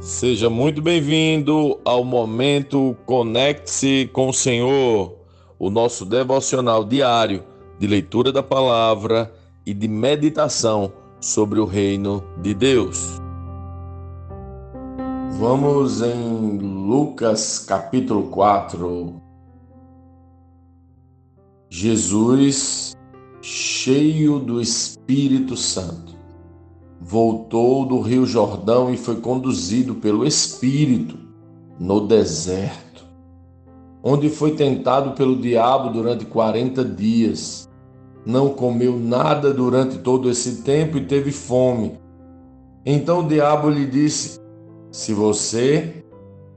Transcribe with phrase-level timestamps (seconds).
[0.00, 5.14] Seja muito bem-vindo ao momento Conecte-se com o Senhor,
[5.58, 7.44] o nosso devocional diário
[7.78, 9.30] de leitura da palavra
[9.66, 10.90] e de meditação
[11.20, 13.20] sobre o reino de Deus.
[15.38, 19.20] Vamos em Lucas capítulo 4.
[21.68, 22.96] Jesus,
[23.42, 26.19] cheio do Espírito Santo
[27.10, 31.18] voltou do Rio Jordão e foi conduzido pelo Espírito
[31.76, 33.04] no deserto,
[34.00, 37.68] onde foi tentado pelo diabo durante 40 dias.
[38.24, 41.98] Não comeu nada durante todo esse tempo e teve fome.
[42.86, 44.38] Então o diabo lhe disse:
[44.92, 46.04] Se você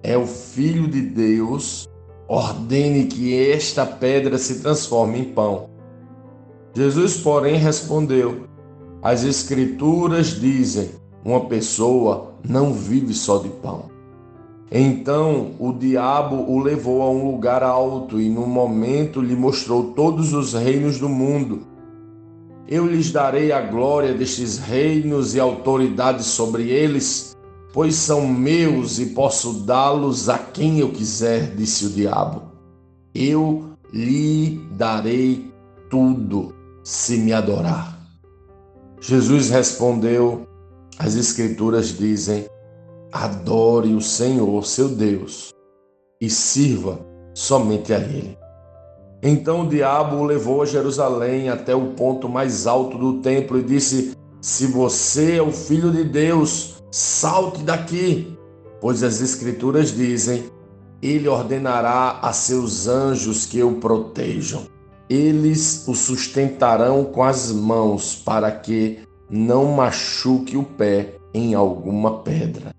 [0.00, 1.88] é o filho de Deus,
[2.28, 5.68] ordene que esta pedra se transforme em pão.
[6.72, 8.46] Jesus, porém, respondeu:
[9.02, 10.90] as Escrituras dizem:
[11.24, 13.96] uma pessoa não vive só de pão.
[14.70, 20.32] Então o diabo o levou a um lugar alto e, num momento, lhe mostrou todos
[20.32, 21.60] os reinos do mundo.
[22.68, 27.36] Eu lhes darei a glória destes reinos e autoridade sobre eles,
[27.72, 32.42] pois são meus e posso dá-los a quem eu quiser, disse o diabo.
[33.14, 35.48] Eu lhe darei
[35.88, 37.95] tudo se me adorar.
[39.08, 40.48] Jesus respondeu:
[40.98, 42.44] As Escrituras dizem:
[43.12, 45.54] adore o Senhor, seu Deus,
[46.20, 46.98] e sirva
[47.32, 48.36] somente a Ele.
[49.22, 53.62] Então o diabo o levou a Jerusalém até o ponto mais alto do templo e
[53.62, 58.36] disse: Se você é o filho de Deus, salte daqui,
[58.80, 60.50] pois as Escrituras dizem:
[61.00, 64.66] Ele ordenará a seus anjos que o protejam
[65.08, 72.74] eles o sustentarão com as mãos para que não machuque o pé em alguma pedra.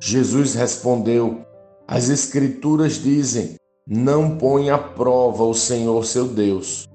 [0.00, 1.40] Jesus respondeu:
[1.86, 6.88] As Escrituras dizem: Não põe à prova o Senhor seu Deus.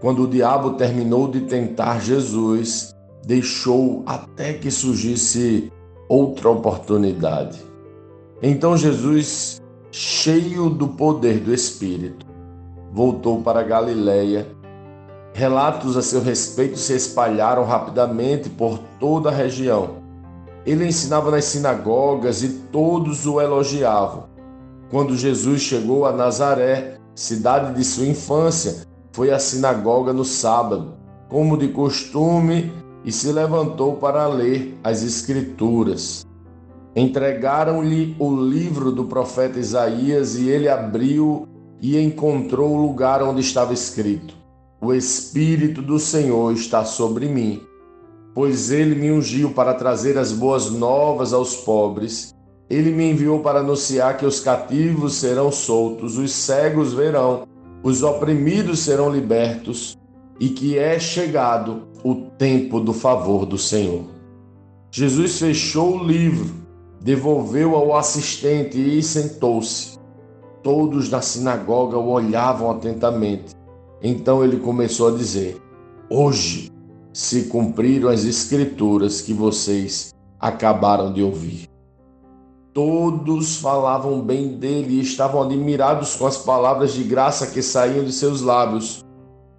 [0.00, 5.72] Quando o diabo terminou de tentar Jesus, deixou até que surgisse
[6.08, 7.58] outra oportunidade.
[8.40, 12.24] Então Jesus, cheio do poder do Espírito,
[12.92, 14.46] voltou para Galiléia.
[15.32, 19.98] Relatos a seu respeito se espalharam rapidamente por toda a região.
[20.66, 24.24] Ele ensinava nas sinagogas e todos o elogiavam.
[24.90, 30.94] Quando Jesus chegou a Nazaré, cidade de sua infância, foi à sinagoga no sábado,
[31.28, 32.72] como de costume,
[33.04, 36.26] e se levantou para ler as Escrituras.
[36.94, 41.46] Entregaram-lhe o livro do profeta Isaías e ele abriu
[41.80, 44.34] e encontrou o lugar onde estava escrito:
[44.80, 47.62] O Espírito do Senhor está sobre mim,
[48.34, 52.34] pois ele me ungiu para trazer as boas novas aos pobres.
[52.70, 57.48] Ele me enviou para anunciar que os cativos serão soltos, os cegos verão,
[57.82, 59.96] os oprimidos serão libertos
[60.38, 64.04] e que é chegado o tempo do favor do Senhor.
[64.90, 66.54] Jesus fechou o livro,
[67.00, 69.97] devolveu ao assistente e sentou-se.
[70.68, 73.54] Todos na sinagoga o olhavam atentamente.
[74.02, 75.58] Então ele começou a dizer:
[76.10, 76.70] Hoje
[77.10, 81.66] se cumpriram as escrituras que vocês acabaram de ouvir.
[82.74, 88.12] Todos falavam bem dele e estavam admirados com as palavras de graça que saíam de
[88.12, 89.02] seus lábios.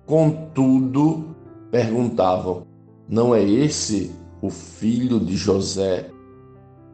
[0.05, 1.25] Contudo,
[1.71, 2.67] perguntavam:
[3.09, 4.11] Não é esse
[4.43, 6.11] o filho de José?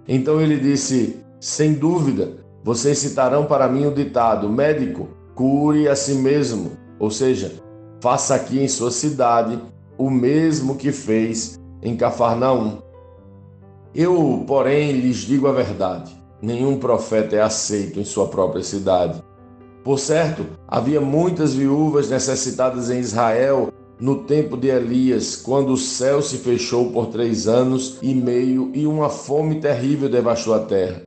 [0.08, 6.16] Então ele disse: Sem dúvida, vocês citarão para mim o ditado: médico, cure a si
[6.16, 7.53] mesmo, ou seja,
[8.02, 9.62] faça aqui em sua cidade
[10.00, 12.80] o mesmo que fez em Cafarnaum.
[13.94, 16.12] Eu, porém, lhes digo a verdade:
[16.42, 19.24] nenhum profeta é aceito em sua própria cidade.
[19.84, 26.20] Por certo, havia muitas viúvas necessitadas em Israel no tempo de Elias, quando o céu
[26.20, 31.04] se fechou por três anos e meio e uma fome terrível devastou a terra.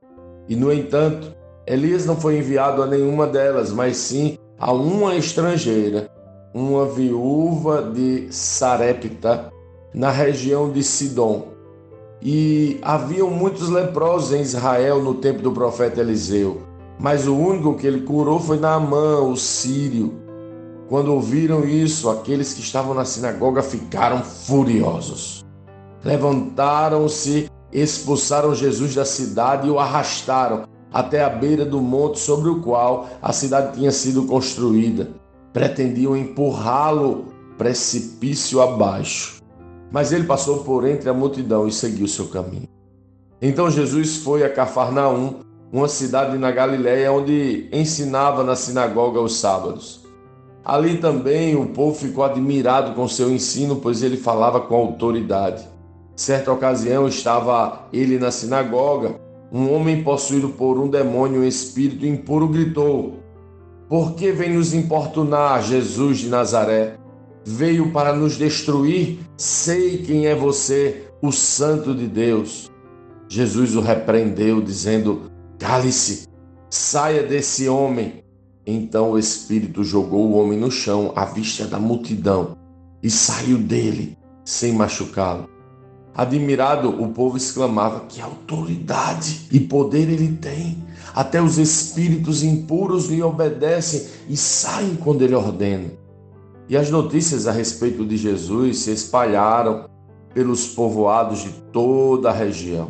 [0.47, 1.37] E, no entanto,
[1.69, 6.09] Elias não foi enviado a nenhuma delas, mas sim a uma estrangeira,
[6.51, 9.53] uma viúva de Sarepta,
[9.93, 11.49] na região de Sidom.
[12.23, 16.63] E haviam muitos leprosos em Israel no tempo do profeta Eliseu,
[16.99, 20.15] mas o único que ele curou foi Naamã, o sírio.
[20.89, 25.45] Quando ouviram isso, aqueles que estavam na sinagoga ficaram furiosos.
[26.03, 32.61] Levantaram-se, expulsaram Jesus da cidade e o arrastaram até a beira do monte sobre o
[32.61, 35.09] qual a cidade tinha sido construída.
[35.53, 37.25] Pretendiam empurrá-lo
[37.57, 39.41] precipício abaixo.
[39.91, 42.67] Mas ele passou por entre a multidão e seguiu seu caminho.
[43.41, 45.41] Então Jesus foi a Cafarnaum,
[45.71, 50.03] uma cidade na Galiléia onde ensinava na sinagoga aos sábados.
[50.63, 55.67] Ali também o povo ficou admirado com seu ensino, pois ele falava com autoridade.
[56.15, 59.15] Certa ocasião estava ele na sinagoga,
[59.51, 63.19] um homem possuído por um demônio, um espírito impuro, gritou:
[63.87, 66.97] Por que vem nos importunar, Jesus de Nazaré?
[67.45, 69.19] Veio para nos destruir?
[69.37, 72.69] Sei quem é você, o Santo de Deus.
[73.27, 76.27] Jesus o repreendeu, dizendo: Cale-se,
[76.69, 78.23] saia desse homem.
[78.65, 82.55] Então o espírito jogou o homem no chão à vista da multidão
[83.01, 85.49] e saiu dele, sem machucá-lo.
[86.19, 90.83] Admirado, o povo exclamava: Que autoridade e poder ele tem!
[91.15, 95.89] Até os espíritos impuros lhe obedecem e saem quando ele ordena.
[96.67, 99.85] E as notícias a respeito de Jesus se espalharam
[100.33, 102.89] pelos povoados de toda a região.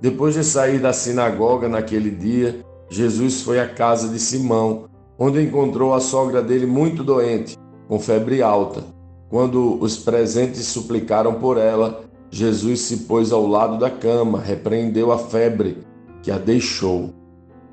[0.00, 4.86] Depois de sair da sinagoga naquele dia, Jesus foi à casa de Simão,
[5.18, 8.82] onde encontrou a sogra dele muito doente, com febre alta.
[9.28, 15.18] Quando os presentes suplicaram por ela, Jesus se pôs ao lado da cama, repreendeu a
[15.18, 15.78] febre,
[16.22, 17.14] que a deixou.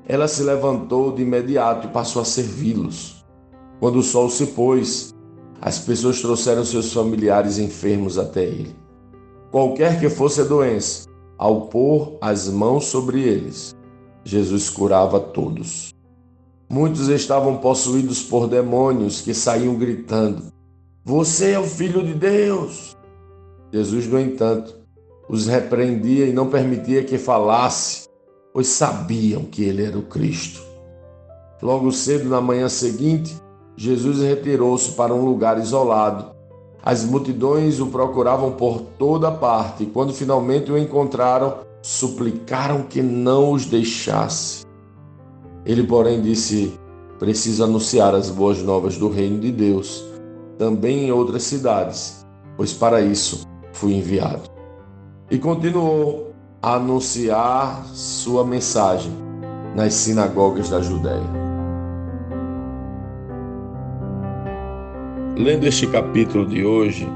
[0.08, 3.24] Ela se levantou de imediato e passou a servi-los.
[3.80, 5.14] Quando o sol se pôs,
[5.60, 8.74] as pessoas trouxeram seus familiares enfermos até ele.
[9.50, 11.06] Qualquer que fosse a doença,
[11.36, 13.74] ao pôr as mãos sobre eles,
[14.24, 15.94] Jesus curava todos.
[16.68, 20.52] Muitos estavam possuídos por demônios que saíam gritando:
[21.04, 22.95] Você é o Filho de Deus!
[23.72, 24.76] Jesus, no entanto,
[25.28, 28.08] os repreendia e não permitia que falasse,
[28.52, 30.60] pois sabiam que ele era o Cristo.
[31.62, 33.36] Logo cedo, na manhã seguinte,
[33.76, 36.36] Jesus retirou-se para um lugar isolado
[36.86, 43.50] as multidões o procuravam por toda parte e, quando finalmente o encontraram, suplicaram que não
[43.50, 44.64] os deixasse.
[45.64, 46.78] Ele, porém, disse:
[47.18, 50.04] Preciso anunciar as boas novas do reino de Deus,
[50.56, 52.24] também em outras cidades,
[52.56, 53.44] pois para isso
[53.76, 54.50] fui enviado.
[55.30, 56.32] E continuou
[56.62, 59.12] a anunciar sua mensagem
[59.74, 61.46] nas sinagogas da Judéia.
[65.36, 67.06] Lendo este capítulo de hoje,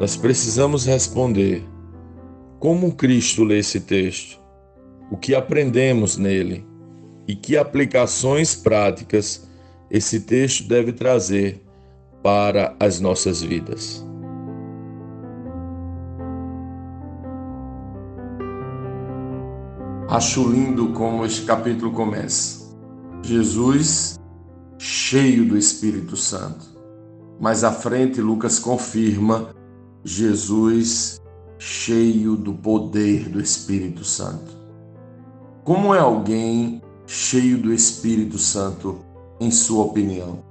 [0.00, 1.62] nós precisamos responder:
[2.58, 4.40] como Cristo lê esse texto?
[5.10, 6.66] O que aprendemos nele?
[7.26, 9.46] E que aplicações práticas
[9.90, 11.62] esse texto deve trazer
[12.22, 14.07] para as nossas vidas?
[20.10, 22.74] Acho lindo como este capítulo começa.
[23.22, 24.18] Jesus,
[24.78, 26.64] cheio do Espírito Santo.
[27.38, 29.54] Mais à frente, Lucas confirma
[30.02, 31.20] Jesus
[31.58, 34.56] cheio do poder do Espírito Santo.
[35.62, 39.00] Como é alguém cheio do Espírito Santo,
[39.38, 40.42] em sua opinião?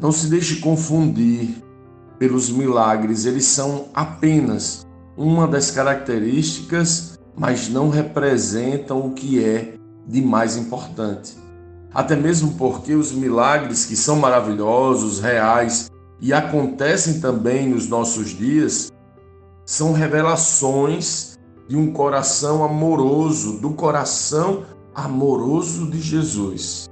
[0.00, 1.62] Não se deixe confundir
[2.18, 4.86] pelos milagres, eles são apenas
[5.18, 9.74] uma das características, mas não representam o que é
[10.06, 11.44] de mais importante
[11.94, 15.88] até mesmo porque os milagres que são maravilhosos, reais
[16.20, 18.92] e acontecem também nos nossos dias,
[19.64, 21.38] são revelações
[21.68, 26.86] de um coração amoroso, do coração amoroso de Jesus,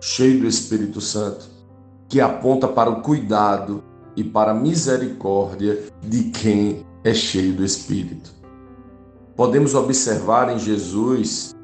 [0.00, 1.46] cheio do Espírito Santo,
[2.08, 3.84] que aponta para o cuidado
[4.16, 8.35] e para a misericórdia de quem é cheio do Espírito.
[9.36, 11.54] Podemos observar em Jesus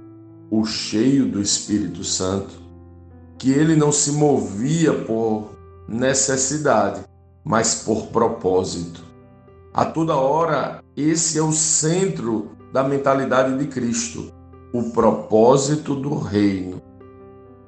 [0.51, 2.61] o cheio do Espírito Santo
[3.39, 5.53] que ele não se movia por
[5.89, 7.03] necessidade,
[7.43, 9.03] mas por propósito.
[9.73, 14.31] A toda hora, esse é o centro da mentalidade de Cristo,
[14.73, 16.81] o propósito do reino.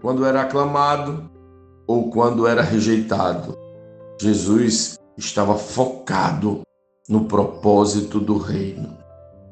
[0.02, 1.30] Quando era aclamado
[1.87, 3.56] ou quando era rejeitado,
[4.20, 6.61] Jesus estava focado
[7.08, 9.03] no propósito do reino.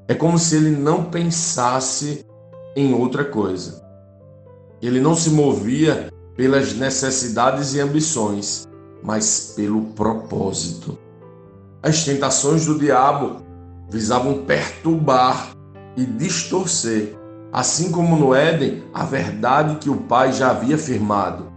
[0.08, 2.24] É como se ele não pensasse
[2.76, 3.82] em outra coisa.
[4.80, 8.68] Ele não se movia pelas necessidades e ambições,
[9.02, 10.98] mas pelo propósito.
[11.82, 13.42] As tentações do diabo
[13.90, 15.52] visavam perturbar
[15.96, 17.14] e distorcer,
[17.52, 21.52] assim como no Éden, a verdade que o Pai já havia afirmado: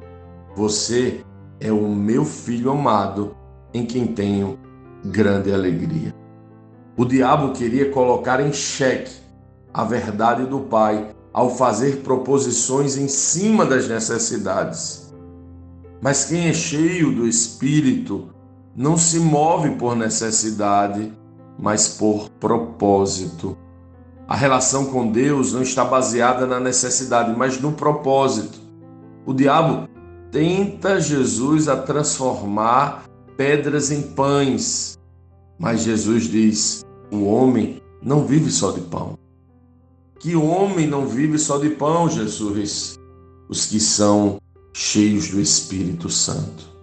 [0.56, 1.22] Você
[1.60, 3.36] é o meu filho amado,
[3.74, 4.60] em quem tenho
[5.06, 6.14] grande alegria.
[6.98, 9.12] O diabo queria colocar em xeque
[9.74, 15.14] a verdade do Pai ao fazer proposições em cima das necessidades.
[16.02, 18.30] Mas quem é cheio do Espírito
[18.74, 21.12] não se move por necessidade,
[21.60, 23.58] mas por propósito.
[24.26, 28.58] A relação com Deus não está baseada na necessidade, mas no propósito.
[29.26, 29.90] O diabo
[30.32, 33.04] tenta Jesus a transformar
[33.36, 34.98] pedras em pães,
[35.60, 39.18] mas Jesus diz: o homem não vive só de pão.
[40.20, 42.98] Que homem não vive só de pão, Jesus?
[43.50, 44.40] Os que são
[44.74, 46.76] cheios do Espírito Santo.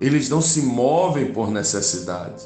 [0.00, 2.42] Eles não se movem por necessidade.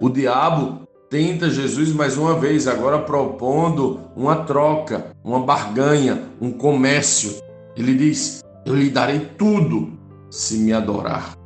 [0.00, 7.34] O diabo tenta Jesus mais uma vez, agora propondo uma troca, uma barganha, um comércio.
[7.76, 9.98] Ele diz: Eu lhe darei tudo
[10.30, 11.36] se me adorar.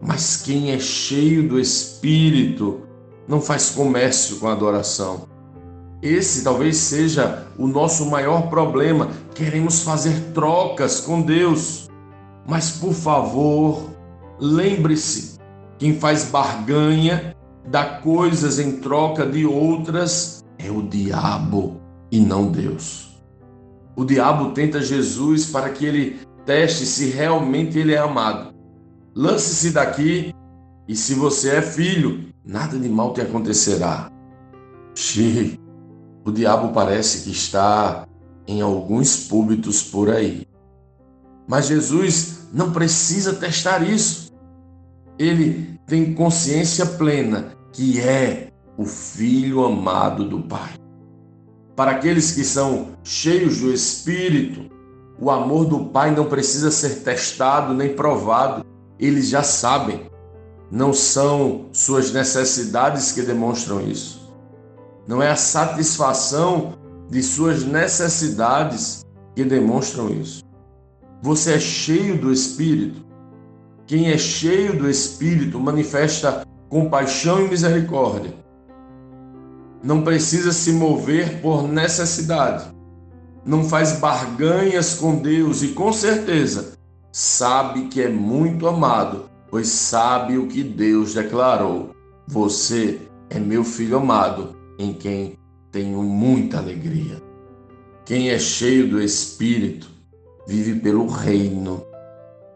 [0.00, 2.82] Mas quem é cheio do Espírito
[3.26, 5.28] não faz comércio com adoração.
[6.02, 9.10] Esse talvez seja o nosso maior problema.
[9.34, 11.88] Queremos fazer trocas com Deus.
[12.46, 13.90] Mas, por favor,
[14.40, 15.38] lembre-se:
[15.78, 17.36] quem faz barganha
[17.68, 23.20] dá coisas em troca de outras é o diabo e não Deus.
[23.94, 28.52] O diabo tenta Jesus para que ele teste se realmente ele é amado.
[29.14, 30.34] Lance-se daqui
[30.88, 34.10] e se você é filho, nada de mal te acontecerá.
[34.94, 35.58] Xiii,
[36.24, 38.06] o diabo parece que está
[38.46, 40.46] em alguns púlpitos por aí.
[41.48, 44.32] Mas Jesus não precisa testar isso.
[45.18, 50.74] Ele tem consciência plena que é o filho amado do Pai.
[51.74, 54.70] Para aqueles que são cheios do Espírito,
[55.18, 58.64] o amor do Pai não precisa ser testado nem provado,
[58.98, 60.10] eles já sabem.
[60.72, 64.32] Não são suas necessidades que demonstram isso.
[65.06, 66.78] Não é a satisfação
[67.10, 69.04] de suas necessidades
[69.36, 70.42] que demonstram isso.
[71.20, 73.04] Você é cheio do Espírito.
[73.86, 78.32] Quem é cheio do Espírito manifesta compaixão e misericórdia.
[79.82, 82.64] Não precisa se mover por necessidade.
[83.44, 86.72] Não faz barganhas com Deus e com certeza
[87.12, 91.94] sabe que é muito amado, pois sabe o que Deus declarou.
[92.26, 95.38] Você é meu filho amado, em quem
[95.70, 97.22] tenho muita alegria.
[98.04, 99.88] Quem é cheio do Espírito
[100.48, 101.86] vive pelo reino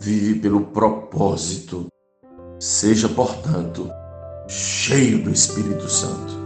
[0.00, 1.86] vive pelo propósito.
[2.58, 3.90] Seja, portanto,
[4.48, 6.45] cheio do Espírito Santo.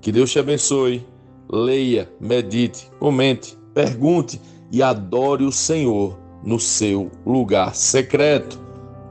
[0.00, 1.06] Que Deus te abençoe.
[1.52, 4.40] Leia, medite, comente, pergunte
[4.70, 8.58] e adore o Senhor no seu lugar secreto.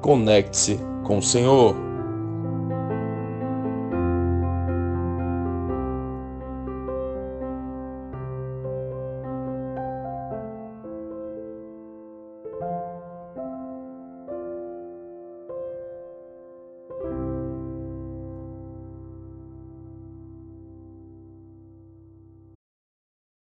[0.01, 1.88] Conecte-se com o Senhor.